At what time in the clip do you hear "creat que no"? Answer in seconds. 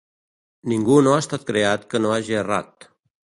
1.51-2.15